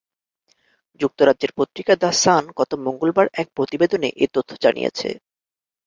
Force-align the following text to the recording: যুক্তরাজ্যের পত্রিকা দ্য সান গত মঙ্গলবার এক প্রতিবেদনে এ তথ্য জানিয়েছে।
যুক্তরাজ্যের 0.99 1.51
পত্রিকা 1.57 1.93
দ্য 1.95 2.11
সান 2.21 2.43
গত 2.57 2.71
মঙ্গলবার 2.85 3.27
এক 3.33 3.47
প্রতিবেদনে 3.55 4.09
এ 4.15 4.25
তথ্য 4.33 4.51
জানিয়েছে। 4.63 5.09